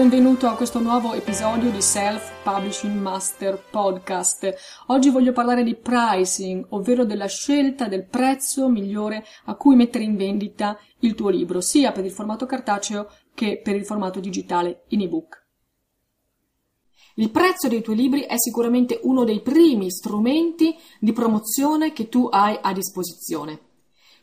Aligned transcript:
Benvenuto 0.00 0.46
a 0.46 0.56
questo 0.56 0.78
nuovo 0.78 1.12
episodio 1.12 1.70
di 1.70 1.82
Self 1.82 2.42
Publishing 2.42 2.98
Master 2.98 3.62
Podcast. 3.70 4.54
Oggi 4.86 5.10
voglio 5.10 5.32
parlare 5.32 5.62
di 5.62 5.74
pricing, 5.74 6.64
ovvero 6.70 7.04
della 7.04 7.26
scelta 7.26 7.86
del 7.86 8.06
prezzo 8.06 8.70
migliore 8.70 9.22
a 9.44 9.56
cui 9.56 9.76
mettere 9.76 10.04
in 10.04 10.16
vendita 10.16 10.78
il 11.00 11.14
tuo 11.14 11.28
libro, 11.28 11.60
sia 11.60 11.92
per 11.92 12.06
il 12.06 12.12
formato 12.12 12.46
cartaceo 12.46 13.10
che 13.34 13.60
per 13.62 13.76
il 13.76 13.84
formato 13.84 14.20
digitale 14.20 14.84
in 14.88 15.02
ebook. 15.02 15.46
Il 17.16 17.30
prezzo 17.30 17.68
dei 17.68 17.82
tuoi 17.82 17.96
libri 17.96 18.22
è 18.22 18.38
sicuramente 18.38 19.00
uno 19.02 19.24
dei 19.24 19.42
primi 19.42 19.90
strumenti 19.90 20.74
di 20.98 21.12
promozione 21.12 21.92
che 21.92 22.08
tu 22.08 22.26
hai 22.32 22.58
a 22.58 22.72
disposizione. 22.72 23.69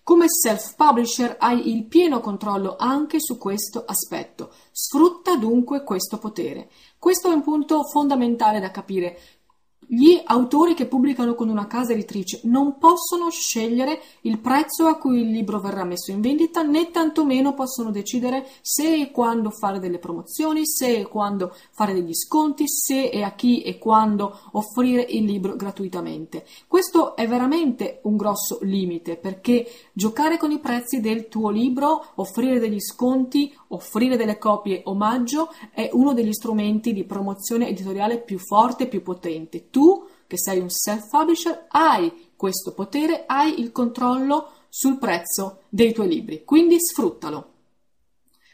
Come 0.08 0.28
self-publisher 0.30 1.36
hai 1.38 1.70
il 1.70 1.84
pieno 1.84 2.22
controllo 2.22 2.78
anche 2.80 3.20
su 3.20 3.38
questo 3.38 3.84
aspetto. 3.86 4.54
Sfrutta 4.72 5.36
dunque 5.36 5.84
questo 5.84 6.18
potere. 6.18 6.70
Questo 6.98 7.30
è 7.30 7.34
un 7.34 7.44
punto 7.44 7.84
fondamentale 7.84 8.62
da 8.62 8.72
capire. 8.72 9.20
Gli 9.89 10.22
autori 10.25 10.73
che 10.73 10.86
pubblicano 10.86 11.33
con 11.33 11.47
una 11.47 11.66
casa 11.66 11.94
editrice 11.94 12.42
non 12.44 12.78
possono 12.78 13.30
scegliere 13.30 14.02
il 14.22 14.38
prezzo 14.39 14.88
a 14.88 14.97
cui 14.97 15.22
il 15.22 15.31
libro 15.31 15.61
verrà 15.61 15.86
messo 15.86 16.11
in 16.11 16.20
vendita, 16.20 16.61
né 16.61 16.92
tantomeno 16.92 17.53
possono 17.53 17.89
decidere 17.89 18.45
se 18.61 19.00
e 19.00 19.11
quando 19.11 19.50
fare 19.50 19.80
delle 19.80 20.00
promozioni, 20.00 20.66
se 20.66 20.98
e 20.98 21.08
quando 21.08 21.55
fare 21.72 21.94
degli 21.94 22.14
sconti, 22.14 22.67
se 22.67 23.05
e 23.05 23.23
a 23.23 23.31
chi 23.31 23.61
e 23.61 23.78
quando 23.78 24.38
offrire 24.52 25.03
il 25.03 25.23
libro 25.23 25.55
gratuitamente. 25.55 26.45
Questo 26.67 27.16
è 27.16 27.25
veramente 27.25 28.02
un 28.03 28.17
grosso 28.17 28.59
limite 28.64 29.16
perché 29.16 29.66
giocare 29.94 30.38
con 30.38 30.52
i 30.52 30.59
prezzi 30.59 31.00
del 31.00 31.30
tuo 31.30 31.50
libro, 31.50 32.08
offrire 32.16 32.59
degli 32.59 32.81
sconti, 32.81 33.55
offrire 33.70 34.16
delle 34.16 34.38
copie 34.38 34.82
omaggio 34.86 35.50
è 35.72 35.90
uno 35.94 36.14
degli 36.14 36.33
strumenti 36.33 36.94
di 36.94 37.04
promozione 37.04 37.70
editoriale 37.70 38.20
più 38.20 38.39
forte 38.39 38.83
e 38.83 38.88
più 38.88 39.02
potente 39.02 39.70
tu, 39.70 40.05
che 40.28 40.38
sei 40.38 40.60
un 40.60 40.70
self-publisher, 40.70 41.67
hai 41.70 42.30
questo 42.36 42.73
potere, 42.73 43.23
hai 43.26 43.60
il 43.60 43.72
controllo 43.72 44.52
sul 44.70 44.98
prezzo 44.98 45.64
dei 45.70 45.94
tuoi 45.94 46.08
libri, 46.08 46.44
quindi 46.44 46.78
sfruttalo. 46.80 47.54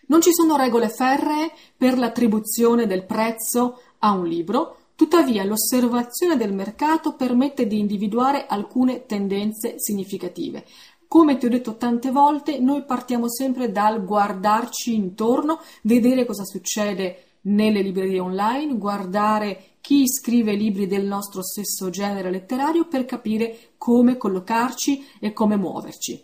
Non 0.08 0.22
ci 0.22 0.34
sono 0.34 0.58
regole 0.58 0.90
ferree 0.90 1.52
per 1.76 1.98
l'attribuzione 1.98 2.88
del 2.88 3.06
prezzo 3.06 3.82
a 4.00 4.12
un 4.12 4.28
libro, 4.28 4.78
tuttavia 4.96 5.44
l'osservazione 5.44 6.38
del 6.38 6.54
mercato 6.54 7.16
permette 7.16 7.68
di 7.68 7.80
individuare 7.80 8.46
alcune 8.46 9.06
tendenze 9.06 9.76
significative. 9.78 10.66
Come 11.14 11.38
ti 11.38 11.46
ho 11.46 11.50
detto 11.50 11.76
tante 11.76 12.10
volte, 12.10 12.58
noi 12.58 12.86
partiamo 12.86 13.30
sempre 13.30 13.72
dal 13.72 14.04
guardarci 14.04 14.96
intorno, 14.96 15.60
vedere 15.84 16.26
cosa 16.26 16.44
succede 16.44 17.38
nelle 17.42 17.84
librerie 17.84 18.20
online, 18.20 18.80
guardare 18.80 19.76
chi 19.80 20.08
scrive 20.08 20.56
libri 20.56 20.88
del 20.88 21.06
nostro 21.06 21.44
stesso 21.44 21.92
genere 21.92 22.32
letterario 22.32 22.88
per 22.88 23.06
capire 23.06 23.74
come 23.78 24.18
collocarci 24.18 25.06
e 25.20 25.34
come 25.34 25.56
muoverci. 25.56 26.20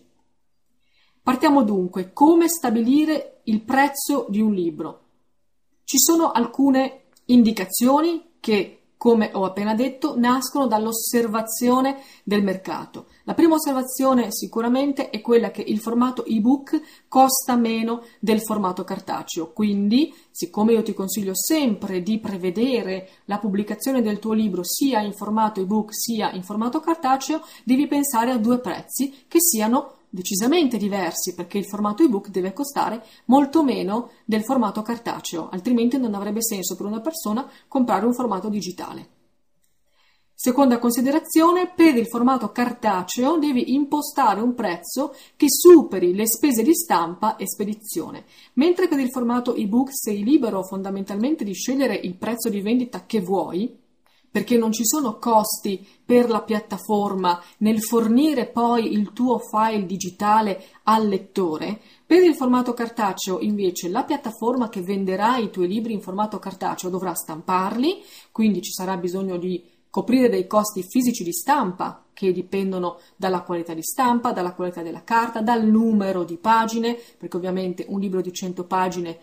Partiamo 1.22 1.62
dunque, 1.62 2.12
come 2.12 2.48
stabilire 2.48 3.42
il 3.44 3.62
prezzo 3.62 4.26
di 4.28 4.42
un 4.42 4.56
libro. 4.56 5.02
Ci 5.84 6.00
sono 6.00 6.32
alcune 6.32 7.10
indicazioni 7.26 8.38
che 8.40 8.79
come 9.00 9.30
ho 9.32 9.46
appena 9.46 9.76
detto, 9.76 10.20
nascono 10.20 10.68
dall'osservazione 10.68 12.02
del 12.22 12.44
mercato. 12.44 13.06
La 13.24 13.34
prima 13.34 13.56
osservazione 13.56 14.28
sicuramente 14.30 15.10
è 15.10 15.22
quella 15.22 15.52
che 15.52 15.62
il 15.62 15.80
formato 15.80 16.26
ebook 16.26 17.06
costa 17.08 17.56
meno 17.56 18.04
del 18.20 18.42
formato 18.42 18.84
cartaceo, 18.84 19.54
quindi 19.54 20.14
siccome 20.30 20.74
io 20.74 20.84
ti 20.84 20.94
consiglio 20.94 21.34
sempre 21.34 22.04
di 22.04 22.20
prevedere 22.20 23.08
la 23.24 23.40
pubblicazione 23.40 24.02
del 24.02 24.20
tuo 24.20 24.34
libro 24.34 24.64
sia 24.66 25.00
in 25.00 25.14
formato 25.14 25.62
ebook 25.62 25.94
sia 25.96 26.34
in 26.34 26.44
formato 26.44 26.82
cartaceo, 26.82 27.42
devi 27.64 27.88
pensare 27.88 28.32
a 28.32 28.38
due 28.38 28.60
prezzi 28.60 29.24
che 29.30 29.40
siano 29.40 29.94
decisamente 30.10 30.78
diversi 30.78 31.34
perché 31.34 31.58
il 31.58 31.68
formato 31.68 32.04
ebook 32.04 32.30
deve 32.30 32.54
costare 32.54 33.04
molto 33.26 33.64
meno 33.64 34.12
del 34.26 34.44
formato 34.44 34.82
cartaceo, 34.82 35.50
altrimenti 35.50 35.98
non 35.98 36.16
avrebbe 36.16 36.42
senso 36.42 36.76
per 36.76 36.86
una 36.86 37.02
persona 37.02 37.50
comprare 37.68 38.06
un 38.06 38.14
formato 38.14 38.50
digitale. 38.50 39.18
Seconda 40.42 40.80
considerazione, 40.80 41.70
per 41.76 41.98
il 41.98 42.08
formato 42.08 42.54
cartaceo 42.54 43.38
devi 43.38 43.74
impostare 43.74 44.40
un 44.40 44.54
prezzo 44.54 45.14
che 45.36 45.48
superi 45.50 46.16
le 46.16 46.26
spese 46.28 46.64
di 46.64 46.74
stampa 46.74 47.36
e 47.36 47.46
spedizione, 47.46 48.24
mentre 48.54 48.88
per 48.88 49.00
il 49.00 49.12
formato 49.12 49.54
ebook 49.54 49.90
sei 49.92 50.24
libero 50.24 50.64
fondamentalmente 50.64 51.44
di 51.44 51.54
scegliere 51.54 51.96
il 51.96 52.16
prezzo 52.16 52.48
di 52.48 52.62
vendita 52.62 53.06
che 53.06 53.20
vuoi, 53.20 53.79
perché 54.32 54.58
non 54.58 54.72
ci 54.72 54.86
sono 54.86 55.18
costi 55.18 55.86
per 56.06 56.30
la 56.30 56.42
piattaforma 56.42 57.42
nel 57.60 57.82
fornire 57.82 58.48
poi 58.48 58.94
il 58.94 59.12
tuo 59.14 59.40
file 59.40 59.86
digitale 59.86 60.66
al 60.84 61.08
lettore. 61.08 61.80
Per 62.06 62.24
il 62.24 62.36
formato 62.36 62.74
cartaceo, 62.74 63.40
invece, 63.40 63.90
la 63.90 64.04
piattaforma 64.04 64.70
che 64.70 64.82
venderà 64.82 65.38
i 65.38 65.50
tuoi 65.50 65.68
libri 65.68 65.94
in 65.94 66.02
formato 66.02 66.40
cartaceo 66.40 66.90
dovrà 66.90 67.14
stamparli, 67.14 68.04
quindi 68.32 68.62
ci 68.62 68.72
sarà 68.72 68.98
bisogno 68.98 69.38
di 69.38 69.64
coprire 69.90 70.30
dei 70.30 70.46
costi 70.46 70.84
fisici 70.84 71.24
di 71.24 71.34
stampa 71.34 72.06
che 72.14 72.32
dipendono 72.32 73.00
dalla 73.16 73.42
qualità 73.42 73.74
di 73.74 73.82
stampa, 73.82 74.34
dalla 74.34 74.54
qualità 74.54 74.82
della 74.82 75.04
carta, 75.04 75.42
dal 75.42 75.66
numero 75.66 76.24
di 76.24 76.38
pagine, 76.38 76.98
perché 77.18 77.38
ovviamente 77.38 77.86
un 77.88 78.00
libro 78.00 78.22
di 78.22 78.34
100 78.34 78.66
pagine 78.66 79.18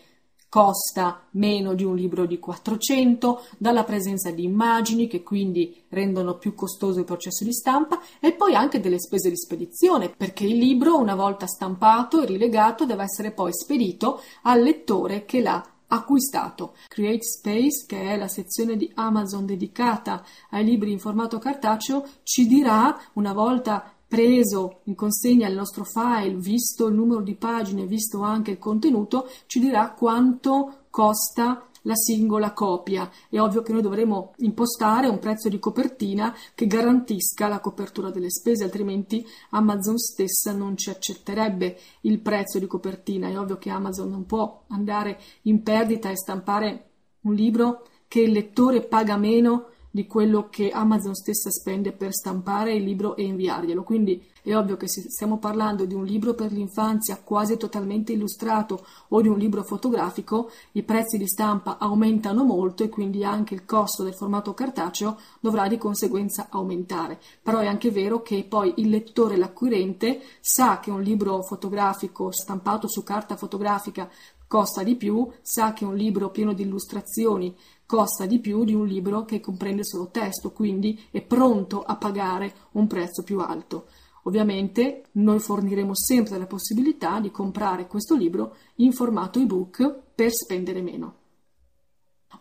costa 0.49 1.27
meno 1.33 1.75
di 1.75 1.85
un 1.85 1.97
libro 1.97 2.27
di 2.27 2.39
400, 2.39 3.43
dalla 3.59 3.85
presenza 3.85 4.31
di 4.31 4.45
immagini 4.45 5.07
che 5.07 5.23
quindi 5.23 5.85
rendono 5.89 6.39
più 6.39 6.55
costoso 6.55 7.01
il 7.01 7.05
processo 7.05 7.45
di 7.45 7.53
stampa 7.53 8.01
e 8.21 8.33
poi 8.33 8.55
anche 8.55 8.81
delle 8.81 8.99
spese 8.99 9.29
di 9.29 9.37
spedizione, 9.37 10.09
perché 10.09 10.45
il 10.45 10.57
libro 10.57 10.99
una 10.99 11.15
volta 11.15 11.47
stampato 11.47 12.23
e 12.23 12.27
rilegato 12.27 12.87
deve 12.87 13.03
essere 13.03 13.33
poi 13.33 13.53
spedito 13.53 14.21
al 14.43 14.63
lettore 14.63 15.25
che 15.25 15.41
l'ha 15.41 15.63
acquistato. 15.89 16.75
Create 16.89 17.23
Space, 17.23 17.85
che 17.87 18.01
è 18.01 18.17
la 18.17 18.29
sezione 18.29 18.77
di 18.77 18.91
Amazon 18.95 19.47
dedicata 19.47 20.25
ai 20.51 20.65
libri 20.65 20.91
in 20.91 20.99
formato 20.99 21.39
cartaceo, 21.39 22.05
ci 22.23 22.47
dirà 22.47 22.99
una 23.15 23.33
volta 23.33 23.96
preso 24.09 24.81
in 24.85 24.95
consegna 24.95 25.49
il 25.49 25.55
nostro 25.55 25.85
file, 25.85 26.37
visto 26.37 26.87
il 26.87 26.95
numero 26.95 27.23
di 27.23 27.35
pagine, 27.35 27.87
visto 27.87 28.23
anche 28.23 28.53
il 28.53 28.59
contenuto, 28.59 29.29
ci 29.47 29.59
dirà 29.59 29.93
quanto 29.93 30.85
costa 30.91 31.67
la 31.87 31.95
singola 31.95 32.53
copia. 32.53 33.11
È 33.29 33.39
ovvio 33.41 33.63
che 33.63 33.73
noi 33.73 33.83
dovremo 33.83 34.35
impostare 34.39 35.09
un 35.09 35.19
prezzo 35.19 35.49
di 35.49 35.59
copertina 35.59 36.35
che 36.55 36.67
garantisca 36.67 37.49
la 37.49 37.61
copertura 37.61 38.11
delle 38.11 38.31
spese, 38.31 38.65
altrimenti 38.65 39.27
Amazon 39.51 39.97
stessa 39.97 40.53
non 40.53 40.77
ci 40.77 40.91
accetterebbe 40.91 41.79
il 42.03 42.21
prezzo 42.21 42.59
di 42.59 42.67
copertina. 42.67 43.29
È 43.29 43.39
ovvio 43.39 43.57
che 43.57 43.71
Amazon 43.71 44.11
non 44.11 44.27
può 44.27 44.65
andare 44.69 45.19
in 45.43 45.63
perdita 45.63 46.11
e 46.11 46.17
stampare 46.17 46.91
un 47.23 47.35
libro 47.35 47.87
che 48.09 48.21
il 48.21 48.33
lettore 48.33 48.83
paga 48.83 49.17
meno 49.17 49.71
di 49.97 50.07
quello 50.07 50.49
che 50.51 50.69
Amazon 50.69 51.15
stessa 51.15 51.49
spende 51.51 51.91
per 51.91 52.13
stampare 52.13 52.75
il 52.75 52.85
libro 52.85 53.17
e 53.17 53.23
inviarglielo. 53.23 53.83
Quindi 53.83 54.23
è 54.43 54.55
ovvio 54.55 54.77
che 54.77 54.89
se 54.89 55.01
stiamo 55.09 55.39
parlando 55.39 55.87
di 55.87 55.95
un 55.95 56.05
libro 56.05 56.35
per 56.35 56.53
l'infanzia 56.53 57.19
quasi 57.25 57.57
totalmente 57.57 58.13
illustrato 58.13 58.85
o 59.09 59.23
di 59.23 59.29
un 59.29 59.39
libro 59.39 59.65
fotografico, 59.65 60.51
i 60.73 60.83
prezzi 60.83 61.17
di 61.17 61.27
stampa 61.27 61.79
aumentano 61.79 62.45
molto 62.45 62.83
e 62.85 62.91
quindi 62.91 63.25
anche 63.25 63.55
il 63.55 63.65
costo 63.65 64.03
del 64.03 64.13
formato 64.13 64.53
cartaceo 64.53 65.17
dovrà 65.41 65.67
di 65.67 65.79
conseguenza 65.79 66.49
aumentare. 66.51 67.19
Però 67.43 67.61
è 67.61 67.67
anche 67.67 67.91
vero 67.91 68.21
che 68.21 68.45
poi 68.47 68.75
il 68.77 68.91
lettore, 68.91 69.39
l'acquirente, 69.39 70.21
sa 70.41 70.79
che 70.79 70.91
un 70.91 71.01
libro 71.01 71.41
fotografico 71.43 72.31
stampato 72.31 72.87
su 72.87 73.03
carta 73.03 73.35
fotografica 73.35 74.11
costa 74.47 74.83
di 74.83 74.95
più, 74.95 75.29
sa 75.43 75.73
che 75.73 75.85
un 75.85 75.97
libro 75.97 76.31
pieno 76.31 76.53
di 76.53 76.63
illustrazioni 76.63 77.55
costa 77.87 78.27
di 78.27 78.41
più 78.41 78.65
di 78.65 78.75
un 78.75 78.87
libro 78.87 79.25
che 79.25 79.41
comprende 79.41 79.85
solo 79.85 80.11
testo, 80.11 80.51
quindi 80.51 81.01
è 81.11 81.23
pronto 81.23 81.83
a 81.83 81.97
pagare 81.97 82.55
un 82.73 82.87
prezzo 82.87 83.23
più 83.23 83.39
alto. 83.39 83.87
Ovviamente 84.25 85.05
noi 85.13 85.39
forniremo 85.39 85.95
sempre 85.95 86.37
la 86.37 86.47
possibilità 86.47 87.21
di 87.21 87.31
comprare 87.31 87.87
questo 87.87 88.17
libro 88.17 88.57
in 88.77 88.93
formato 88.93 89.39
ebook 89.39 90.03
per 90.15 90.33
spendere 90.33 90.83
meno. 90.83 91.15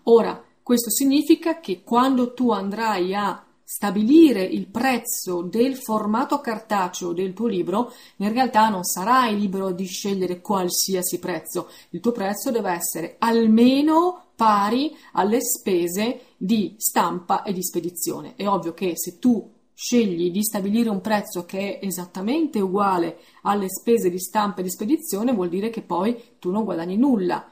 Ora, 0.03 0.43
questo 0.63 0.89
significa 0.89 1.59
che 1.59 1.83
quando 1.83 2.33
tu 2.33 2.51
andrai 2.51 3.13
a 3.13 3.45
stabilire 3.67 4.43
il 4.43 4.67
prezzo 4.67 5.41
del 5.41 5.75
formato 5.75 6.39
cartaceo 6.39 7.13
del 7.13 7.33
tuo 7.33 7.47
libro, 7.47 7.91
in 8.17 8.31
realtà 8.31 8.69
non 8.69 8.83
sarai 8.83 9.37
libero 9.37 9.71
di 9.71 9.85
scegliere 9.85 10.39
qualsiasi 10.39 11.17
prezzo. 11.17 11.69
Il 11.89 11.99
tuo 11.99 12.11
prezzo 12.11 12.51
deve 12.51 12.71
essere 12.71 13.15
almeno 13.17 14.27
pari 14.35 14.95
alle 15.13 15.41
spese 15.41 16.21
di 16.37 16.75
stampa 16.77 17.41
e 17.41 17.53
di 17.53 17.63
spedizione. 17.63 18.35
È 18.35 18.47
ovvio 18.47 18.75
che 18.75 18.91
se 18.95 19.17
tu 19.17 19.51
scegli 19.73 20.29
di 20.31 20.43
stabilire 20.43 20.89
un 20.89 21.01
prezzo 21.01 21.43
che 21.43 21.79
è 21.79 21.85
esattamente 21.85 22.59
uguale 22.59 23.17
alle 23.41 23.67
spese 23.67 24.11
di 24.11 24.19
stampa 24.19 24.61
e 24.61 24.63
di 24.63 24.69
spedizione, 24.69 25.33
vuol 25.33 25.49
dire 25.49 25.71
che 25.71 25.81
poi 25.81 26.37
tu 26.37 26.51
non 26.51 26.63
guadagni 26.65 26.97
nulla. 26.97 27.51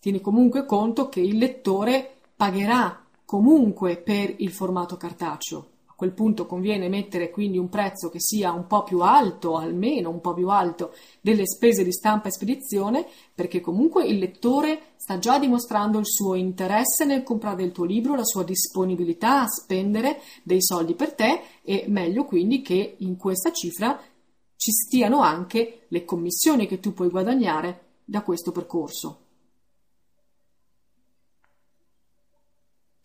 Tieni 0.00 0.20
comunque 0.20 0.66
conto 0.66 1.08
che 1.08 1.20
il 1.20 1.38
lettore 1.38 2.18
pagherà 2.34 3.06
comunque 3.28 3.98
per 3.98 4.36
il 4.38 4.50
formato 4.50 4.96
cartaceo. 4.96 5.66
A 5.84 5.92
quel 5.94 6.12
punto 6.12 6.46
conviene 6.46 6.88
mettere 6.88 7.28
quindi 7.28 7.58
un 7.58 7.68
prezzo 7.68 8.08
che 8.08 8.20
sia 8.20 8.52
un 8.52 8.66
po' 8.66 8.84
più 8.84 9.00
alto, 9.00 9.58
almeno 9.58 10.08
un 10.08 10.22
po' 10.22 10.32
più 10.32 10.48
alto, 10.48 10.94
delle 11.20 11.46
spese 11.46 11.84
di 11.84 11.92
stampa 11.92 12.28
e 12.28 12.32
spedizione, 12.32 13.06
perché 13.34 13.60
comunque 13.60 14.06
il 14.06 14.16
lettore 14.16 14.94
sta 14.96 15.18
già 15.18 15.38
dimostrando 15.38 15.98
il 15.98 16.06
suo 16.06 16.36
interesse 16.36 17.04
nel 17.04 17.22
comprare 17.22 17.64
il 17.64 17.72
tuo 17.72 17.84
libro, 17.84 18.14
la 18.14 18.24
sua 18.24 18.44
disponibilità 18.44 19.42
a 19.42 19.46
spendere 19.46 20.22
dei 20.42 20.62
soldi 20.62 20.94
per 20.94 21.12
te 21.12 21.42
e 21.62 21.84
meglio 21.88 22.24
quindi 22.24 22.62
che 22.62 22.94
in 23.00 23.18
questa 23.18 23.52
cifra 23.52 24.00
ci 24.56 24.70
stiano 24.70 25.20
anche 25.20 25.80
le 25.88 26.04
commissioni 26.06 26.66
che 26.66 26.80
tu 26.80 26.94
puoi 26.94 27.10
guadagnare 27.10 27.98
da 28.06 28.22
questo 28.22 28.52
percorso. 28.52 29.26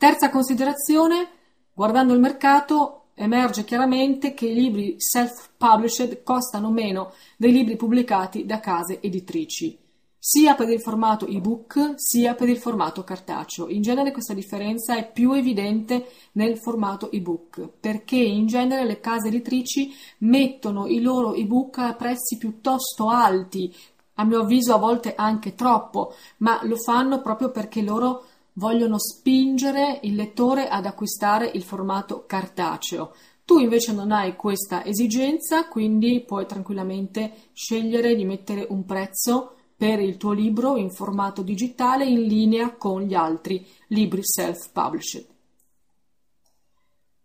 Terza 0.04 0.30
considerazione, 0.30 1.30
guardando 1.74 2.12
il 2.12 2.20
mercato 2.20 3.04
emerge 3.14 3.64
chiaramente 3.64 4.34
che 4.34 4.48
i 4.48 4.54
libri 4.54 4.96
self-published 4.98 6.24
costano 6.24 6.72
meno 6.72 7.14
dei 7.38 7.54
libri 7.54 7.78
pubblicati 7.78 8.46
da 8.46 8.60
case 8.60 9.00
editrici, 9.00 9.80
sia 10.20 10.56
per 10.56 10.68
il 10.68 10.82
formato 10.82 11.26
ebook 11.26 11.94
sia 11.96 12.36
per 12.36 12.50
il 12.50 12.58
formato 12.58 13.06
cartaceo. 13.06 13.70
In 13.70 13.82
genere 13.82 14.12
questa 14.12 14.34
differenza 14.34 14.98
è 14.98 15.10
più 15.10 15.32
evidente 15.32 16.06
nel 16.34 16.58
formato 16.58 17.10
ebook, 17.10 17.66
perché 17.80 18.18
in 18.18 18.46
genere 18.46 18.84
le 18.84 19.00
case 19.00 19.30
editrici 19.30 19.94
mettono 20.18 20.86
i 20.86 21.00
loro 21.00 21.34
ebook 21.34 21.78
a 21.78 21.94
prezzi 21.94 22.36
piuttosto 22.36 23.08
alti, 23.08 23.74
a 24.16 24.26
mio 24.26 24.42
avviso 24.42 24.74
a 24.74 24.80
volte 24.80 25.16
anche 25.16 25.56
troppo, 25.56 26.14
ma 26.40 26.60
lo 26.64 26.76
fanno 26.76 27.22
proprio 27.22 27.52
perché 27.52 27.82
loro 27.82 28.26
vogliono 28.54 29.00
spingere 29.00 30.00
il 30.04 30.16
lettore 30.16 30.68
ad 30.68 30.86
acquistare 30.86 31.50
il 31.54 31.64
formato 31.64 32.26
cartaceo. 32.26 33.14
Tu 33.46 33.60
invece 33.60 33.94
non 33.94 34.12
hai 34.12 34.36
questa 34.36 34.86
esigenza, 34.86 35.68
quindi 35.68 36.24
puoi 36.26 36.46
tranquillamente 36.46 37.50
scegliere 37.54 38.16
di 38.16 38.26
mettere 38.26 38.66
un 38.70 38.86
prezzo 38.86 39.56
per 39.76 40.00
il 40.00 40.18
tuo 40.18 40.32
libro 40.32 40.78
in 40.78 40.92
formato 40.92 41.42
digitale 41.42 42.06
in 42.06 42.22
linea 42.22 42.76
con 42.76 43.02
gli 43.02 43.14
altri 43.14 43.66
libri 43.88 44.22
self-published. 44.24 45.28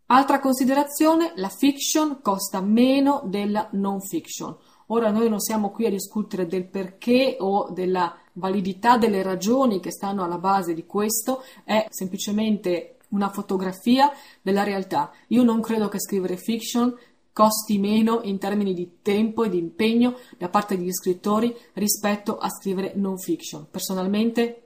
Altra 0.07 0.41
considerazione, 0.41 1.35
la 1.37 1.51
fiction 1.51 2.21
costa 2.23 2.61
meno 2.61 3.23
della 3.27 3.69
non 3.73 4.01
fiction. 4.01 4.57
Ora 4.87 5.11
noi 5.11 5.29
non 5.29 5.39
siamo 5.39 5.71
qui 5.71 5.85
a 5.85 5.91
discutere 5.91 6.47
del 6.47 6.67
perché 6.67 7.37
o 7.39 7.71
della 7.71 8.17
validità 8.39 8.97
delle 8.97 9.23
ragioni 9.23 9.81
che 9.81 9.91
stanno 9.91 10.25
alla 10.25 10.39
base 10.39 10.75
di 10.75 10.87
questo, 10.87 11.43
è 11.65 11.87
semplicemente 11.91 12.97
una 13.11 13.31
fotografia 13.31 14.11
della 14.43 14.63
realtà. 14.63 15.13
Io 15.29 15.43
non 15.43 15.61
credo 15.61 15.89
che 15.89 16.01
scrivere 16.01 16.37
fiction 16.37 16.95
costi 17.33 17.79
meno 17.79 18.21
in 18.25 18.39
termini 18.39 18.75
di 18.75 18.99
tempo 19.01 19.45
e 19.45 19.49
di 19.49 19.59
impegno 19.59 20.17
da 20.37 20.49
parte 20.49 20.77
degli 20.77 20.93
scrittori 20.93 21.55
rispetto 21.75 22.37
a 22.37 22.49
scrivere 22.49 22.95
non 22.97 23.17
fiction. 23.17 23.69
Personalmente 23.71 24.63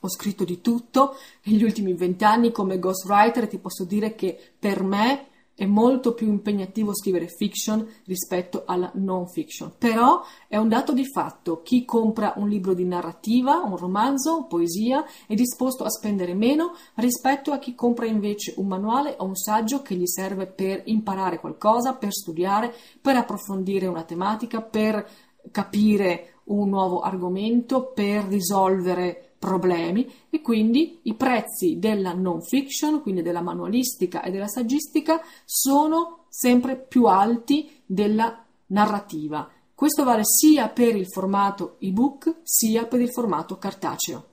ho 0.00 0.08
scritto 0.08 0.44
di 0.44 0.60
tutto 0.60 1.14
negli 1.44 1.62
ultimi 1.62 1.94
vent'anni 1.94 2.50
come 2.50 2.78
ghostwriter 2.78 3.44
e 3.44 3.48
ti 3.48 3.58
posso 3.58 3.84
dire 3.84 4.14
che 4.14 4.36
per 4.58 4.82
me 4.82 5.28
è 5.56 5.64
molto 5.64 6.12
più 6.12 6.28
impegnativo 6.28 6.94
scrivere 6.94 7.28
fiction 7.28 7.84
rispetto 8.04 8.64
alla 8.66 8.90
non 8.94 9.26
fiction, 9.26 9.72
però 9.78 10.20
è 10.46 10.58
un 10.58 10.68
dato 10.68 10.92
di 10.92 11.06
fatto. 11.06 11.62
Chi 11.62 11.86
compra 11.86 12.34
un 12.36 12.48
libro 12.48 12.74
di 12.74 12.84
narrativa, 12.84 13.62
un 13.64 13.76
romanzo, 13.78 14.44
poesia, 14.44 15.02
è 15.26 15.34
disposto 15.34 15.84
a 15.84 15.90
spendere 15.90 16.34
meno 16.34 16.74
rispetto 16.96 17.52
a 17.52 17.58
chi 17.58 17.74
compra 17.74 18.04
invece 18.04 18.52
un 18.58 18.66
manuale 18.66 19.14
o 19.18 19.24
un 19.24 19.34
saggio 19.34 19.80
che 19.80 19.94
gli 19.94 20.06
serve 20.06 20.46
per 20.46 20.82
imparare 20.84 21.40
qualcosa, 21.40 21.94
per 21.94 22.12
studiare, 22.12 22.74
per 23.00 23.16
approfondire 23.16 23.86
una 23.86 24.04
tematica, 24.04 24.60
per 24.60 25.08
capire 25.50 26.40
un 26.44 26.68
nuovo 26.68 27.00
argomento, 27.00 27.92
per 27.94 28.24
risolvere 28.24 29.25
problemi 29.46 30.12
e 30.28 30.42
quindi 30.42 30.98
i 31.02 31.14
prezzi 31.14 31.78
della 31.78 32.12
non 32.12 32.42
fiction, 32.42 33.00
quindi 33.00 33.22
della 33.22 33.42
manualistica 33.42 34.22
e 34.22 34.32
della 34.32 34.48
saggistica, 34.48 35.22
sono 35.44 36.24
sempre 36.28 36.76
più 36.76 37.04
alti 37.04 37.70
della 37.86 38.44
narrativa. 38.66 39.48
Questo 39.72 40.02
vale 40.02 40.22
sia 40.24 40.68
per 40.68 40.96
il 40.96 41.06
formato 41.06 41.76
ebook 41.78 42.38
sia 42.42 42.86
per 42.86 43.00
il 43.00 43.12
formato 43.12 43.56
cartaceo. 43.56 44.24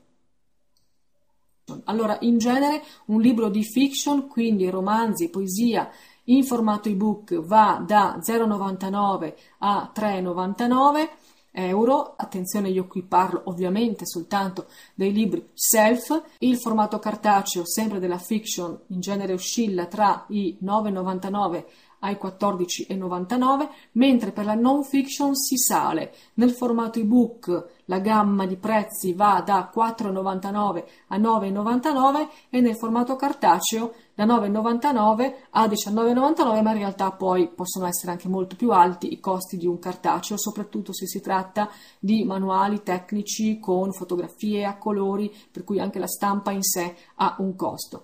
Allora, 1.84 2.18
in 2.22 2.40
genere 2.40 2.82
un 3.06 3.22
libro 3.22 3.50
di 3.50 3.64
fiction, 3.64 4.28
quindi 4.28 4.68
romanzi, 4.68 5.30
poesia, 5.30 5.92
in 6.26 6.44
formato 6.44 6.90
ebook 6.90 7.40
va 7.42 7.84
da 7.86 8.18
0,99 8.20 9.34
a 9.60 9.92
3,99 9.96 11.10
euro. 11.54 12.16
Attenzione, 12.18 12.70
io 12.70 12.88
qui 12.88 13.04
parlo 13.04 13.44
ovviamente 13.46 14.06
soltanto 14.06 14.68
dei 14.94 15.14
libri 15.14 15.50
self. 15.54 16.22
Il 16.40 16.58
formato 16.58 17.00
cartaceo, 17.00 17.66
sempre 17.66 18.00
della 18.00 18.18
fiction, 18.18 18.78
in 18.88 19.00
genere 19.00 19.34
oscilla 19.34 19.86
tra 19.86 20.26
i 20.30 20.58
9,99 20.62 21.66
ai 22.04 22.18
14,99, 22.22 23.70
mentre 23.94 24.32
per 24.32 24.46
la 24.46 24.54
non 24.54 24.84
fiction 24.84 25.36
si 25.36 25.58
sale. 25.58 26.14
Nel 26.36 26.52
formato 26.52 27.00
ebook 27.00 27.82
la 27.86 28.00
gamma 28.00 28.46
di 28.46 28.58
prezzi 28.58 29.14
va 29.14 29.42
da 29.46 29.72
4,99 29.74 30.84
a 31.08 31.18
9,99 31.18 32.28
e 32.50 32.60
nel 32.60 32.76
formato 32.76 33.16
cartaceo 33.16 33.94
da 34.16 34.26
9,99 34.26 35.34
a 35.52 35.66
19,99, 35.66 36.62
ma 36.62 36.72
in 36.72 36.78
realtà 36.78 37.12
poi 37.12 37.48
possono 37.50 37.88
essere 37.88 38.12
anche 38.12 38.28
molto 38.28 38.56
più 38.56 38.72
alti 38.72 39.12
i 39.12 39.20
costi 39.20 39.58
di 39.58 39.66
un 39.66 39.80
cartaceo, 39.80 40.38
soprattutto 40.38 40.94
se 40.94 41.08
si 41.08 41.22
tratta 41.22 41.70
di 42.00 42.24
manuali 42.24 42.84
tecnici 42.84 43.60
con 43.60 43.92
fotografie 43.92 44.66
a 44.66 44.78
colori, 44.78 45.34
per 45.52 45.64
cui 45.64 45.80
anche 45.80 46.00
la 46.00 46.08
stampa 46.08 46.52
in 46.52 46.64
sé 46.64 46.96
ha 47.16 47.36
un 47.40 47.56
costo. 47.56 48.04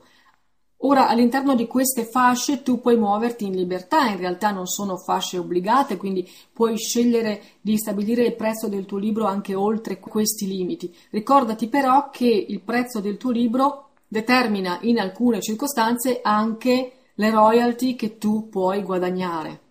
Ora, 0.84 1.10
all'interno 1.10 1.56
di 1.56 1.68
queste 1.68 2.06
fasce 2.06 2.64
tu 2.64 2.80
puoi 2.80 2.96
muoverti 2.96 3.46
in 3.46 3.54
libertà, 3.54 4.08
in 4.08 4.18
realtà 4.18 4.52
non 4.52 4.66
sono 4.66 4.96
fasce 4.96 5.38
obbligate, 5.38 5.98
quindi 5.98 6.26
puoi 6.54 6.78
scegliere 6.78 7.42
di 7.60 7.78
stabilire 7.78 8.24
il 8.24 8.36
prezzo 8.36 8.70
del 8.70 8.86
tuo 8.86 8.98
libro 8.98 9.26
anche 9.26 9.56
oltre 9.56 10.00
questi 10.00 10.48
limiti. 10.48 10.96
Ricordati 11.10 11.68
però 11.68 12.10
che 12.10 12.28
il 12.28 12.62
prezzo 12.62 13.02
del 13.02 13.18
tuo 13.18 13.32
libro 13.32 13.90
determina 14.08 14.80
in 14.84 15.00
alcune 15.00 15.42
circostanze 15.42 16.22
anche 16.24 16.94
le 17.14 17.30
royalty 17.30 17.96
che 17.98 18.18
tu 18.18 18.48
puoi 18.48 18.82
guadagnare. 18.82 19.68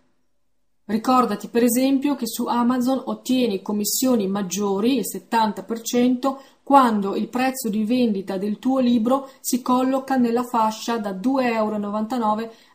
Ricordati 0.88 1.48
per 1.48 1.64
esempio 1.64 2.14
che 2.14 2.26
su 2.26 2.46
Amazon 2.46 3.02
ottieni 3.04 3.60
commissioni 3.60 4.26
maggiori, 4.26 4.96
il 4.96 5.04
70%, 5.04 6.36
quando 6.62 7.14
il 7.14 7.28
prezzo 7.28 7.68
di 7.68 7.84
vendita 7.84 8.38
del 8.38 8.58
tuo 8.58 8.78
libro 8.78 9.28
si 9.40 9.60
colloca 9.60 10.16
nella 10.16 10.44
fascia 10.44 10.96
da 10.96 11.12
2,99 11.12 11.52
euro 11.52 11.76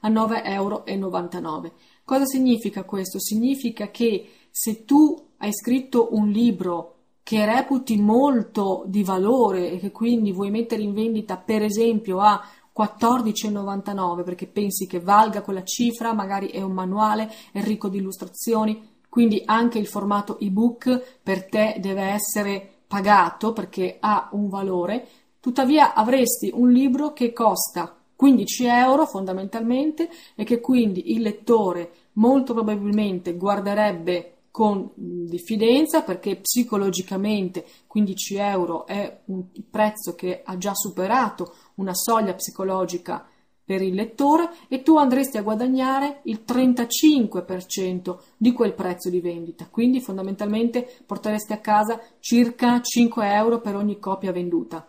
a 0.01 0.10
9,99 0.10 0.43
euro. 0.43 1.72
Cosa 2.05 2.25
significa 2.25 2.84
questo? 2.84 3.20
Significa 3.20 3.89
che 3.89 4.29
se 4.51 4.86
tu 4.86 5.20
hai 5.38 5.51
scritto 5.51 6.10
un 6.12 6.29
libro 6.29 6.98
che 7.24 7.43
reputi 7.46 8.00
molto 8.00 8.84
di 8.86 9.03
valore 9.03 9.72
e 9.72 9.79
che 9.79 9.89
quindi 9.89 10.32
vuoi 10.32 10.51
mettere 10.51 10.84
in 10.84 10.93
vendita 10.93 11.38
per 11.38 11.63
esempio 11.63 12.20
a 12.20 12.39
14,99 12.75 14.24
perché 14.24 14.48
pensi 14.48 14.88
che 14.88 15.00
valga 15.00 15.42
quella 15.42 15.63
cifra, 15.63 16.13
magari 16.13 16.48
è 16.48 16.62
un 16.62 16.72
manuale, 16.72 17.32
è 17.51 17.62
ricco 17.62 17.88
di 17.88 17.98
illustrazioni, 17.98 18.92
quindi 19.10 19.44
anche 19.46 19.77
il 19.77 19.88
formato 19.88 20.39
ebook 20.39 21.20
per 21.22 21.46
te 21.48 21.77
deve 21.80 22.01
essere 22.01 22.68
pagato 22.88 23.53
perché 23.53 23.98
ha 24.00 24.30
un 24.32 24.50
valore, 24.50 25.08
tuttavia 25.39 25.94
avresti 25.94 26.51
un 26.53 26.72
libro 26.72 27.13
che 27.13 27.32
costa 27.32 27.96
15 28.15 28.65
euro 28.65 29.06
fondamentalmente 29.06 30.10
e 30.36 30.44
che 30.44 30.60
quindi 30.60 31.13
il 31.13 31.22
lettore 31.22 31.92
molto 32.13 32.53
probabilmente 32.53 33.36
guarderebbe 33.36 34.33
con 34.54 34.92
diffidenza 34.96 36.04
perché 36.04 36.36
psicologicamente 36.36 37.66
15 37.88 38.36
euro 38.36 38.86
è 38.86 39.22
un 39.26 39.46
prezzo 39.68 40.14
che 40.14 40.44
ha 40.46 40.56
già 40.60 40.76
superato 40.76 41.56
una 41.78 41.96
soglia 41.96 42.36
psicologica 42.36 43.28
per 43.66 43.82
il 43.82 43.96
lettore 43.96 44.52
e 44.68 44.84
tu 44.84 44.98
andresti 44.98 45.38
a 45.38 45.42
guadagnare 45.42 46.20
il 46.26 46.44
35% 46.48 48.18
di 48.38 48.52
quel 48.52 48.76
prezzo 48.76 49.10
di 49.10 49.22
vendita. 49.22 49.68
Quindi 49.72 50.02
fondamentalmente 50.02 50.88
porteresti 51.04 51.54
a 51.54 51.60
casa 51.60 52.00
circa 52.20 52.80
5 52.80 53.34
euro 53.34 53.60
per 53.60 53.76
ogni 53.76 53.98
copia 53.98 54.32
venduta. 54.32 54.88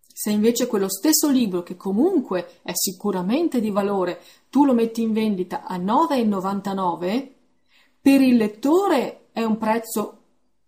Se 0.00 0.30
invece 0.30 0.66
quello 0.66 0.88
stesso 0.88 1.28
libro, 1.28 1.62
che 1.62 1.76
comunque 1.76 2.60
è 2.62 2.72
sicuramente 2.72 3.60
di 3.60 3.68
valore, 3.68 4.22
tu 4.48 4.64
lo 4.64 4.72
metti 4.72 5.02
in 5.02 5.12
vendita 5.12 5.64
a 5.64 5.76
9,99, 5.76 7.32
per 8.02 8.20
il 8.20 8.36
lettore 8.36 9.28
è 9.30 9.44
un 9.44 9.56
prezzo 9.58 10.18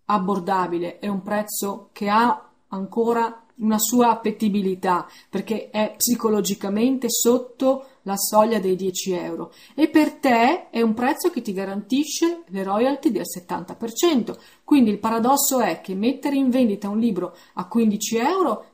abbordabile, 0.05 0.99
è 0.99 1.07
un 1.09 1.21
prezzo 1.21 1.89
che 1.91 2.07
ha 2.07 2.49
ancora 2.69 3.43
una 3.57 3.77
sua 3.77 4.09
appetibilità 4.09 5.07
perché 5.29 5.69
è 5.69 5.93
psicologicamente 5.97 7.09
sotto 7.09 7.87
la 8.03 8.15
soglia 8.17 8.59
dei 8.59 8.75
10 8.75 9.11
euro 9.13 9.53
e 9.73 9.89
per 9.89 10.13
te 10.13 10.69
è 10.69 10.81
un 10.81 10.93
prezzo 10.93 11.29
che 11.29 11.41
ti 11.41 11.51
garantisce 11.51 12.43
le 12.47 12.63
royalty 12.63 13.11
del 13.11 13.23
70%. 13.23 14.37
Quindi 14.63 14.91
il 14.91 14.99
paradosso 14.99 15.59
è 15.59 15.81
che 15.81 15.93
mettere 15.93 16.37
in 16.37 16.49
vendita 16.49 16.87
un 16.87 16.99
libro 16.99 17.35
a 17.55 17.67
15 17.67 18.17
euro 18.17 18.65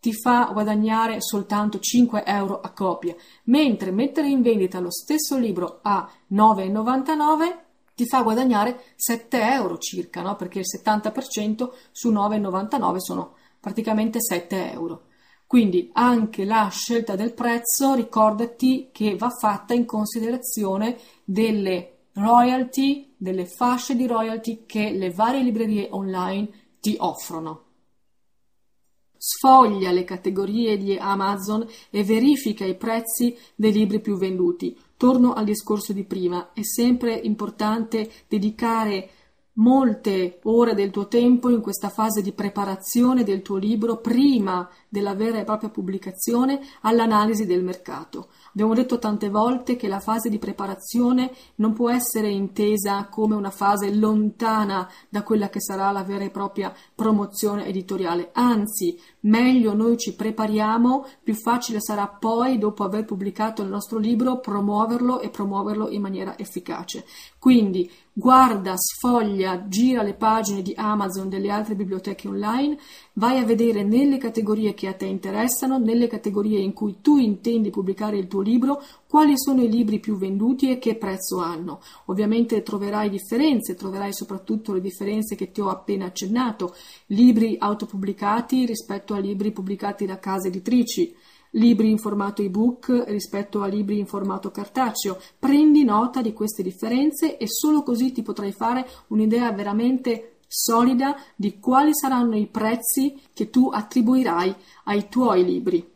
ti 0.00 0.12
fa 0.14 0.48
guadagnare 0.52 1.20
soltanto 1.20 1.78
5 1.78 2.24
euro 2.24 2.60
a 2.60 2.70
copia, 2.70 3.14
mentre 3.44 3.92
mettere 3.92 4.28
in 4.28 4.42
vendita 4.42 4.80
lo 4.80 4.90
stesso 4.90 5.36
libro 5.36 5.78
a 5.82 6.10
9,99 6.32 7.68
ti 8.00 8.06
fa 8.06 8.22
guadagnare 8.22 8.94
7 8.96 9.38
euro 9.52 9.76
circa, 9.76 10.22
no? 10.22 10.34
perché 10.34 10.60
il 10.60 10.64
70% 10.64 11.68
su 11.90 12.10
9,99 12.10 12.96
sono 12.96 13.34
praticamente 13.60 14.22
7 14.22 14.72
euro. 14.72 15.02
Quindi 15.46 15.90
anche 15.92 16.46
la 16.46 16.66
scelta 16.70 17.14
del 17.14 17.34
prezzo, 17.34 17.92
ricordati 17.92 18.88
che 18.90 19.16
va 19.16 19.28
fatta 19.28 19.74
in 19.74 19.84
considerazione 19.84 20.96
delle 21.24 22.06
royalty, 22.14 23.12
delle 23.18 23.44
fasce 23.44 23.94
di 23.94 24.06
royalty 24.06 24.64
che 24.64 24.92
le 24.92 25.10
varie 25.10 25.42
librerie 25.42 25.88
online 25.90 26.48
ti 26.80 26.96
offrono. 26.98 27.64
Sfoglia 29.14 29.90
le 29.90 30.04
categorie 30.04 30.78
di 30.78 30.96
Amazon 30.96 31.68
e 31.90 32.02
verifica 32.02 32.64
i 32.64 32.76
prezzi 32.76 33.36
dei 33.54 33.72
libri 33.72 34.00
più 34.00 34.16
venduti. 34.16 34.74
Torno 35.00 35.32
al 35.32 35.46
discorso 35.46 35.94
di 35.94 36.04
prima, 36.04 36.50
è 36.52 36.62
sempre 36.62 37.14
importante 37.14 38.10
dedicare 38.28 39.08
molte 39.54 40.38
ore 40.44 40.74
del 40.74 40.90
tuo 40.90 41.08
tempo 41.08 41.48
in 41.48 41.60
questa 41.60 41.88
fase 41.88 42.22
di 42.22 42.32
preparazione 42.32 43.24
del 43.24 43.42
tuo 43.42 43.56
libro 43.56 43.98
prima 43.98 44.68
della 44.88 45.14
vera 45.14 45.38
e 45.38 45.44
propria 45.44 45.70
pubblicazione 45.70 46.60
all'analisi 46.82 47.46
del 47.46 47.62
mercato. 47.62 48.28
Abbiamo 48.52 48.74
detto 48.74 48.98
tante 48.98 49.28
volte 49.28 49.76
che 49.76 49.88
la 49.88 50.00
fase 50.00 50.28
di 50.28 50.38
preparazione 50.38 51.32
non 51.56 51.72
può 51.72 51.90
essere 51.90 52.30
intesa 52.30 53.06
come 53.08 53.34
una 53.34 53.50
fase 53.50 53.94
lontana 53.94 54.88
da 55.08 55.22
quella 55.22 55.48
che 55.48 55.60
sarà 55.60 55.90
la 55.90 56.02
vera 56.02 56.24
e 56.24 56.30
propria 56.30 56.72
promozione 56.94 57.66
editoriale, 57.66 58.30
anzi, 58.32 58.98
meglio 59.20 59.74
noi 59.74 59.96
ci 59.98 60.14
prepariamo, 60.14 61.06
più 61.22 61.34
facile 61.34 61.80
sarà 61.80 62.08
poi, 62.08 62.58
dopo 62.58 62.84
aver 62.84 63.04
pubblicato 63.04 63.62
il 63.62 63.68
nostro 63.68 63.98
libro, 63.98 64.38
promuoverlo 64.40 65.20
e 65.20 65.28
promuoverlo 65.28 65.88
in 65.90 66.00
maniera 66.00 66.38
efficace. 66.38 67.04
Quindi 67.38 67.90
guarda, 68.12 68.74
sfoglia, 68.76 69.66
gira 69.68 70.02
le 70.02 70.14
pagine 70.14 70.62
di 70.62 70.72
Amazon, 70.76 71.28
delle 71.28 71.50
altre 71.50 71.74
biblioteche 71.74 72.28
online, 72.28 72.78
vai 73.14 73.38
a 73.38 73.44
vedere 73.44 73.82
nelle 73.82 74.18
categorie 74.18 74.74
che 74.74 74.88
a 74.88 74.94
te 74.94 75.06
interessano, 75.06 75.78
nelle 75.78 76.06
categorie 76.06 76.60
in 76.60 76.72
cui 76.72 77.00
tu 77.00 77.16
intendi 77.16 77.70
pubblicare 77.70 78.18
il 78.18 78.26
tuo 78.26 78.40
libro, 78.40 78.82
quali 79.08 79.32
sono 79.36 79.62
i 79.62 79.70
libri 79.70 80.00
più 80.00 80.16
venduti 80.16 80.70
e 80.70 80.78
che 80.78 80.96
prezzo 80.96 81.38
hanno. 81.38 81.80
Ovviamente 82.06 82.62
troverai 82.62 83.08
differenze, 83.08 83.74
troverai 83.74 84.12
soprattutto 84.12 84.72
le 84.72 84.80
differenze 84.80 85.34
che 85.34 85.50
ti 85.50 85.60
ho 85.60 85.68
appena 85.68 86.06
accennato, 86.06 86.74
libri 87.06 87.56
autopubblicati 87.58 88.66
rispetto 88.66 89.14
a 89.14 89.18
libri 89.18 89.52
pubblicati 89.52 90.04
da 90.04 90.18
case 90.18 90.48
editrici 90.48 91.14
libri 91.50 91.90
in 91.90 91.98
formato 91.98 92.42
ebook 92.42 93.04
rispetto 93.06 93.62
a 93.62 93.66
libri 93.66 93.98
in 93.98 94.06
formato 94.06 94.50
cartaceo. 94.50 95.18
Prendi 95.38 95.84
nota 95.84 96.22
di 96.22 96.32
queste 96.32 96.62
differenze 96.62 97.36
e 97.36 97.46
solo 97.48 97.82
così 97.82 98.12
ti 98.12 98.22
potrai 98.22 98.52
fare 98.52 98.86
un'idea 99.08 99.50
veramente 99.52 100.36
solida 100.46 101.16
di 101.36 101.58
quali 101.58 101.94
saranno 101.94 102.36
i 102.36 102.46
prezzi 102.46 103.20
che 103.32 103.50
tu 103.50 103.68
attribuirai 103.72 104.54
ai 104.84 105.08
tuoi 105.08 105.44
libri. 105.44 105.88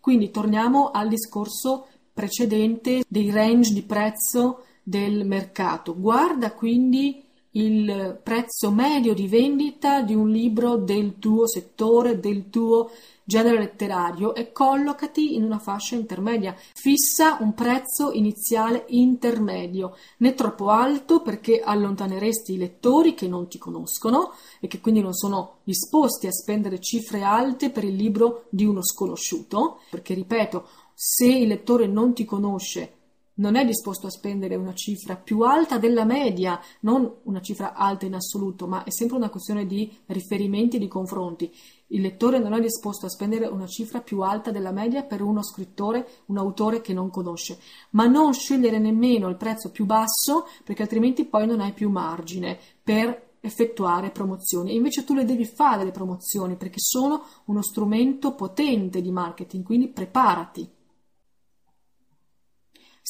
Quindi 0.00 0.30
torniamo 0.30 0.90
al 0.90 1.08
discorso 1.08 1.86
precedente 2.12 3.04
dei 3.06 3.30
range 3.30 3.72
di 3.72 3.82
prezzo 3.82 4.64
del 4.82 5.26
mercato. 5.26 5.98
Guarda 5.98 6.52
quindi 6.52 7.22
il 7.52 8.20
prezzo 8.22 8.70
medio 8.70 9.14
di 9.14 9.26
vendita 9.26 10.02
di 10.02 10.14
un 10.14 10.28
libro 10.28 10.76
del 10.76 11.18
tuo 11.18 11.46
settore, 11.46 12.20
del 12.20 12.50
tuo 12.50 12.90
genere 13.24 13.58
letterario 13.58 14.34
e 14.34 14.52
collocati 14.52 15.34
in 15.34 15.44
una 15.44 15.58
fascia 15.58 15.94
intermedia. 15.94 16.54
Fissa 16.56 17.36
un 17.40 17.54
prezzo 17.54 18.12
iniziale 18.12 18.84
intermedio, 18.88 19.96
né 20.18 20.34
troppo 20.34 20.68
alto 20.68 21.20
perché 21.20 21.60
allontaneresti 21.60 22.54
i 22.54 22.58
lettori 22.58 23.14
che 23.14 23.28
non 23.28 23.48
ti 23.48 23.58
conoscono 23.58 24.32
e 24.60 24.66
che 24.66 24.80
quindi 24.80 25.00
non 25.00 25.14
sono 25.14 25.58
disposti 25.64 26.26
a 26.26 26.32
spendere 26.32 26.80
cifre 26.80 27.22
alte 27.22 27.70
per 27.70 27.84
il 27.84 27.94
libro 27.94 28.44
di 28.50 28.64
uno 28.64 28.82
sconosciuto, 28.82 29.80
perché 29.90 30.14
ripeto, 30.14 30.66
se 30.94 31.26
il 31.26 31.48
lettore 31.48 31.86
non 31.86 32.12
ti 32.12 32.24
conosce 32.24 32.97
non 33.38 33.56
è 33.56 33.64
disposto 33.64 34.06
a 34.06 34.10
spendere 34.10 34.54
una 34.54 34.74
cifra 34.74 35.16
più 35.16 35.40
alta 35.40 35.78
della 35.78 36.04
media, 36.04 36.60
non 36.80 37.10
una 37.24 37.40
cifra 37.40 37.74
alta 37.74 38.06
in 38.06 38.14
assoluto, 38.14 38.66
ma 38.66 38.84
è 38.84 38.90
sempre 38.90 39.16
una 39.16 39.30
questione 39.30 39.66
di 39.66 39.92
riferimenti 40.06 40.76
e 40.76 40.78
di 40.80 40.88
confronti. 40.88 41.52
Il 41.88 42.02
lettore 42.02 42.38
non 42.38 42.52
è 42.52 42.60
disposto 42.60 43.06
a 43.06 43.10
spendere 43.10 43.46
una 43.46 43.66
cifra 43.66 44.00
più 44.00 44.20
alta 44.20 44.50
della 44.50 44.72
media 44.72 45.04
per 45.04 45.22
uno 45.22 45.42
scrittore, 45.42 46.06
un 46.26 46.38
autore 46.38 46.80
che 46.80 46.92
non 46.92 47.10
conosce, 47.10 47.58
ma 47.90 48.06
non 48.06 48.34
scegliere 48.34 48.78
nemmeno 48.78 49.28
il 49.28 49.36
prezzo 49.36 49.70
più 49.70 49.86
basso 49.86 50.46
perché 50.64 50.82
altrimenti 50.82 51.24
poi 51.24 51.46
non 51.46 51.60
hai 51.60 51.72
più 51.72 51.88
margine 51.90 52.58
per 52.82 53.26
effettuare 53.40 54.10
promozioni. 54.10 54.74
Invece 54.74 55.04
tu 55.04 55.14
le 55.14 55.24
devi 55.24 55.44
fare 55.44 55.84
le 55.84 55.92
promozioni 55.92 56.56
perché 56.56 56.78
sono 56.78 57.22
uno 57.46 57.62
strumento 57.62 58.34
potente 58.34 59.00
di 59.00 59.10
marketing, 59.10 59.64
quindi 59.64 59.88
preparati. 59.88 60.76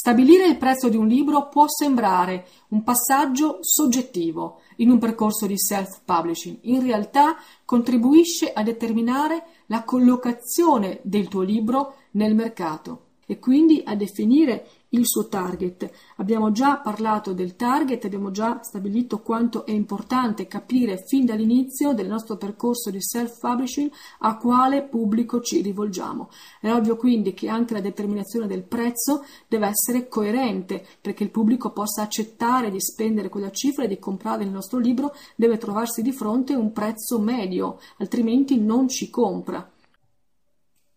Stabilire 0.00 0.46
il 0.46 0.58
prezzo 0.58 0.88
di 0.88 0.96
un 0.96 1.08
libro 1.08 1.48
può 1.48 1.64
sembrare 1.66 2.46
un 2.68 2.84
passaggio 2.84 3.58
soggettivo 3.62 4.60
in 4.76 4.90
un 4.90 4.98
percorso 4.98 5.44
di 5.48 5.58
self-publishing. 5.58 6.58
In 6.62 6.84
realtà 6.84 7.36
contribuisce 7.64 8.52
a 8.52 8.62
determinare 8.62 9.46
la 9.66 9.82
collocazione 9.82 11.00
del 11.02 11.26
tuo 11.26 11.42
libro 11.42 11.94
nel 12.12 12.36
mercato 12.36 13.06
e 13.26 13.40
quindi 13.40 13.82
a 13.84 13.96
definire 13.96 14.68
il 14.90 15.06
suo 15.06 15.28
target. 15.28 15.90
Abbiamo 16.16 16.50
già 16.52 16.78
parlato 16.78 17.32
del 17.32 17.56
target, 17.56 18.04
abbiamo 18.04 18.30
già 18.30 18.60
stabilito 18.62 19.20
quanto 19.20 19.66
è 19.66 19.72
importante 19.72 20.46
capire 20.46 21.04
fin 21.06 21.24
dall'inizio 21.24 21.92
del 21.92 22.06
nostro 22.06 22.36
percorso 22.36 22.90
di 22.90 23.00
self-publishing 23.00 23.90
a 24.20 24.36
quale 24.36 24.84
pubblico 24.84 25.40
ci 25.40 25.60
rivolgiamo. 25.60 26.30
È 26.60 26.70
ovvio 26.70 26.96
quindi 26.96 27.34
che 27.34 27.48
anche 27.48 27.74
la 27.74 27.80
determinazione 27.80 28.46
del 28.46 28.62
prezzo 28.62 29.24
deve 29.46 29.66
essere 29.66 30.08
coerente 30.08 30.84
perché 31.00 31.24
il 31.24 31.30
pubblico 31.30 31.72
possa 31.72 32.02
accettare 32.02 32.70
di 32.70 32.80
spendere 32.80 33.28
quella 33.28 33.50
cifra 33.50 33.84
e 33.84 33.88
di 33.88 33.98
comprare 33.98 34.44
il 34.44 34.50
nostro 34.50 34.78
libro, 34.78 35.14
deve 35.36 35.58
trovarsi 35.58 36.02
di 36.02 36.12
fronte 36.12 36.54
un 36.54 36.72
prezzo 36.72 37.18
medio, 37.18 37.78
altrimenti 37.98 38.58
non 38.58 38.88
ci 38.88 39.10
compra. 39.10 39.70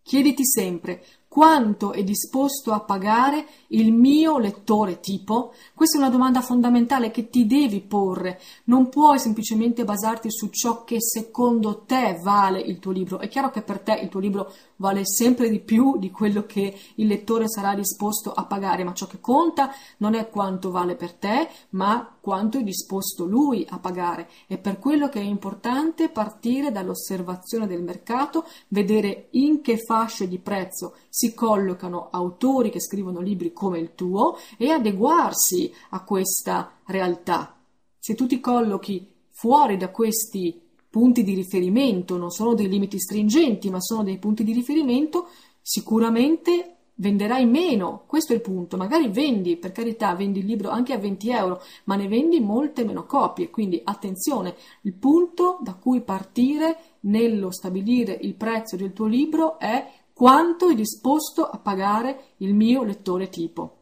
Chiediti 0.03 0.45
sempre 0.45 1.03
quanto 1.31 1.93
è 1.93 2.03
disposto 2.03 2.73
a 2.73 2.81
pagare 2.81 3.45
il 3.67 3.93
mio 3.93 4.37
lettore 4.37 4.99
tipo? 4.99 5.53
Questa 5.73 5.95
è 5.95 6.01
una 6.01 6.09
domanda 6.09 6.41
fondamentale 6.41 7.09
che 7.09 7.29
ti 7.29 7.47
devi 7.47 7.79
porre. 7.79 8.37
Non 8.65 8.89
puoi 8.89 9.17
semplicemente 9.17 9.85
basarti 9.85 10.29
su 10.29 10.49
ciò 10.49 10.83
che 10.83 10.97
secondo 10.99 11.83
te 11.85 12.19
vale 12.21 12.59
il 12.59 12.79
tuo 12.79 12.91
libro. 12.91 13.19
È 13.19 13.29
chiaro 13.29 13.49
che 13.49 13.61
per 13.61 13.79
te 13.79 13.93
il 13.93 14.09
tuo 14.09 14.19
libro 14.19 14.51
vale 14.75 15.05
sempre 15.05 15.49
di 15.49 15.61
più 15.61 15.97
di 15.97 16.11
quello 16.11 16.45
che 16.45 16.77
il 16.95 17.07
lettore 17.07 17.47
sarà 17.47 17.75
disposto 17.75 18.33
a 18.33 18.43
pagare, 18.43 18.83
ma 18.83 18.93
ciò 18.93 19.07
che 19.07 19.21
conta 19.21 19.71
non 19.99 20.15
è 20.15 20.29
quanto 20.29 20.69
vale 20.69 20.95
per 20.95 21.13
te, 21.13 21.47
ma 21.69 22.13
quanto 22.19 22.57
è 22.57 22.63
disposto 22.63 23.23
lui 23.23 23.65
a 23.69 23.79
pagare. 23.79 24.27
E 24.47 24.57
per 24.57 24.79
quello 24.79 25.07
che 25.07 25.21
è 25.21 25.23
importante 25.23 26.09
partire 26.09 26.73
dall'osservazione 26.73 27.67
del 27.67 27.83
mercato, 27.83 28.45
vedere 28.67 29.27
in 29.31 29.61
che 29.61 29.77
fasce 29.77 30.27
di 30.27 30.39
prezzo 30.39 30.95
si 31.13 31.33
collocano 31.33 32.07
autori 32.09 32.69
che 32.69 32.79
scrivono 32.79 33.19
libri 33.19 33.51
come 33.51 33.79
il 33.79 33.95
tuo 33.95 34.37
e 34.57 34.69
adeguarsi 34.69 35.69
a 35.89 36.05
questa 36.05 36.77
realtà. 36.85 37.59
Se 37.99 38.15
tu 38.15 38.27
ti 38.27 38.39
collochi 38.39 39.11
fuori 39.29 39.75
da 39.75 39.89
questi 39.89 40.57
punti 40.89 41.23
di 41.23 41.33
riferimento, 41.33 42.15
non 42.15 42.31
sono 42.31 42.53
dei 42.53 42.69
limiti 42.69 42.97
stringenti, 42.97 43.69
ma 43.69 43.81
sono 43.81 44.03
dei 44.03 44.19
punti 44.19 44.45
di 44.45 44.53
riferimento, 44.53 45.27
sicuramente 45.61 46.77
venderai 46.95 47.45
meno, 47.45 48.03
questo 48.05 48.31
è 48.31 48.35
il 48.35 48.41
punto, 48.41 48.77
magari 48.77 49.09
vendi, 49.09 49.57
per 49.57 49.71
carità, 49.73 50.15
vendi 50.15 50.39
il 50.39 50.45
libro 50.45 50.69
anche 50.69 50.93
a 50.93 50.97
20 50.97 51.29
euro, 51.31 51.61
ma 51.85 51.95
ne 51.95 52.07
vendi 52.07 52.39
molte 52.39 52.85
meno 52.85 53.05
copie, 53.05 53.49
quindi 53.49 53.81
attenzione, 53.83 54.55
il 54.81 54.93
punto 54.93 55.57
da 55.61 55.73
cui 55.73 56.01
partire 56.01 56.77
nello 57.01 57.51
stabilire 57.51 58.17
il 58.21 58.35
prezzo 58.35 58.75
del 58.75 58.93
tuo 58.93 59.07
libro 59.07 59.59
è 59.59 60.00
quanto 60.13 60.69
è 60.69 60.75
disposto 60.75 61.43
a 61.45 61.57
pagare 61.57 62.33
il 62.37 62.53
mio 62.53 62.83
lettore 62.83 63.29
tipo. 63.29 63.77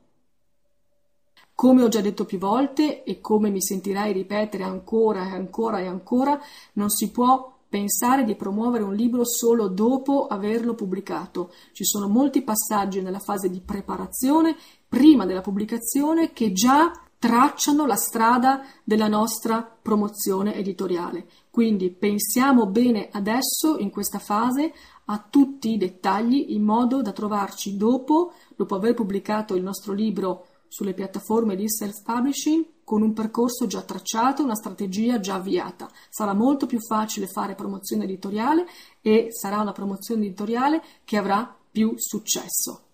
Come 1.54 1.84
ho 1.84 1.90
già 1.90 2.00
detto 2.00 2.24
più 2.24 2.38
volte 2.38 3.04
e 3.04 3.20
come 3.20 3.50
mi 3.50 3.62
sentirai 3.62 4.14
ripetere 4.14 4.64
ancora 4.64 5.28
e 5.28 5.32
ancora 5.32 5.80
e 5.80 5.88
ancora, 5.88 6.40
non 6.74 6.90
si 6.90 7.12
può 7.12 7.58
pensare 7.68 8.24
di 8.24 8.36
promuovere 8.36 8.84
un 8.84 8.96
libro 8.96 9.26
solo 9.26 9.68
dopo 9.68 10.26
averlo 10.28 10.74
pubblicato. 10.74 11.54
Ci 11.72 11.86
sono 11.86 12.08
molti 12.08 12.42
passaggi 12.42 13.02
nella 13.02 13.20
fase 13.20 13.50
di 13.50 13.60
preparazione, 13.60 14.56
prima 14.88 15.26
della 15.26 15.42
pubblicazione, 15.42 16.32
che 16.32 16.52
già 16.52 16.92
tracciano 17.20 17.86
la 17.86 17.98
strada 17.98 18.66
della 18.84 19.10
nostra 19.10 19.62
promozione 19.62 20.56
editoriale. 20.56 21.28
Quindi 21.52 21.92
pensiamo 21.92 22.66
bene 22.66 23.10
adesso, 23.12 23.78
in 23.78 23.90
questa 23.92 24.20
fase, 24.20 24.74
a 25.06 25.26
tutti 25.30 25.74
i 25.74 25.78
dettagli 25.78 26.46
in 26.50 26.64
modo 26.64 27.02
da 27.02 27.12
trovarci 27.12 27.76
dopo, 27.76 28.32
dopo 28.56 28.76
aver 28.76 28.94
pubblicato 28.94 29.56
il 29.56 29.64
nostro 29.64 29.92
libro 29.92 30.46
sulle 30.70 30.94
piattaforme 30.94 31.56
di 31.56 31.70
self-publishing, 31.70 32.66
con 32.86 33.02
un 33.02 33.12
percorso 33.14 33.68
già 33.68 33.82
tracciato, 33.82 34.44
una 34.44 34.56
strategia 34.56 35.20
già 35.20 35.36
avviata. 35.36 35.90
Sarà 36.10 36.34
molto 36.34 36.68
più 36.68 36.80
facile 36.80 37.28
fare 37.28 37.54
promozione 37.54 38.06
editoriale 38.06 38.66
e 39.02 39.28
sarà 39.30 39.60
una 39.60 39.74
promozione 39.74 40.26
editoriale 40.26 40.82
che 41.04 41.18
avrà 41.18 41.54
più 41.72 41.94
successo. 41.98 42.89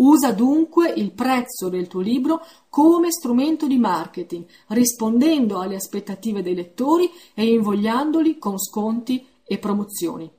Usa 0.00 0.32
dunque 0.32 0.90
il 0.90 1.12
prezzo 1.12 1.68
del 1.68 1.86
tuo 1.86 2.00
libro 2.00 2.40
come 2.70 3.10
strumento 3.10 3.66
di 3.66 3.76
marketing, 3.76 4.46
rispondendo 4.68 5.60
alle 5.60 5.76
aspettative 5.76 6.42
dei 6.42 6.54
lettori 6.54 7.10
e 7.34 7.44
invogliandoli 7.44 8.38
con 8.38 8.58
sconti 8.58 9.26
e 9.44 9.58
promozioni. 9.58 10.30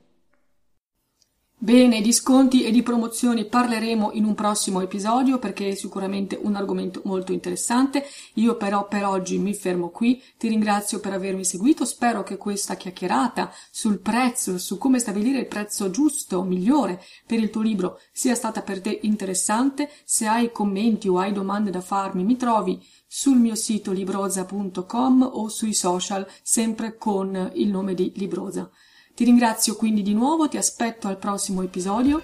Bene, 1.64 2.00
di 2.00 2.12
sconti 2.12 2.64
e 2.64 2.72
di 2.72 2.82
promozioni 2.82 3.44
parleremo 3.44 4.10
in 4.14 4.24
un 4.24 4.34
prossimo 4.34 4.80
episodio 4.80 5.38
perché 5.38 5.68
è 5.68 5.74
sicuramente 5.76 6.36
un 6.42 6.56
argomento 6.56 7.02
molto 7.04 7.30
interessante. 7.30 8.04
Io 8.34 8.56
però 8.56 8.88
per 8.88 9.04
oggi 9.04 9.38
mi 9.38 9.54
fermo 9.54 9.90
qui. 9.90 10.20
Ti 10.36 10.48
ringrazio 10.48 10.98
per 10.98 11.12
avermi 11.12 11.44
seguito. 11.44 11.84
Spero 11.84 12.24
che 12.24 12.36
questa 12.36 12.74
chiacchierata 12.74 13.52
sul 13.70 14.00
prezzo, 14.00 14.58
su 14.58 14.76
come 14.76 14.98
stabilire 14.98 15.38
il 15.38 15.46
prezzo 15.46 15.88
giusto, 15.90 16.42
migliore 16.42 17.00
per 17.24 17.38
il 17.38 17.48
tuo 17.48 17.62
libro 17.62 18.00
sia 18.10 18.34
stata 18.34 18.62
per 18.62 18.80
te 18.80 18.98
interessante. 19.02 19.88
Se 20.04 20.26
hai 20.26 20.50
commenti 20.50 21.06
o 21.06 21.18
hai 21.18 21.30
domande 21.30 21.70
da 21.70 21.80
farmi, 21.80 22.24
mi 22.24 22.36
trovi 22.36 22.84
sul 23.06 23.38
mio 23.38 23.54
sito 23.54 23.92
libroza.com 23.92 25.30
o 25.32 25.46
sui 25.46 25.74
social 25.74 26.26
sempre 26.42 26.96
con 26.96 27.52
il 27.54 27.68
nome 27.68 27.94
di 27.94 28.10
Libroza. 28.16 28.68
Ti 29.14 29.24
ringrazio 29.24 29.76
quindi 29.76 30.00
di 30.00 30.14
nuovo, 30.14 30.48
ti 30.48 30.56
aspetto 30.56 31.06
al 31.06 31.18
prossimo 31.18 31.62
episodio 31.62 32.22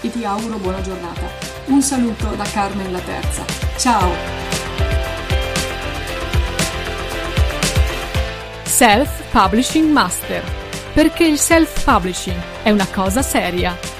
e 0.00 0.10
ti 0.10 0.24
auguro 0.24 0.56
buona 0.56 0.80
giornata. 0.80 1.28
Un 1.66 1.82
saluto 1.82 2.34
da 2.34 2.44
Carmen 2.44 2.90
la 2.90 3.00
Terza. 3.00 3.44
Ciao! 3.76 4.10
Self 8.64 9.30
Publishing 9.30 9.90
Master. 9.90 10.42
Perché 10.94 11.26
il 11.26 11.38
self 11.38 11.84
publishing 11.84 12.40
è 12.62 12.70
una 12.70 12.86
cosa 12.86 13.20
seria. 13.20 13.95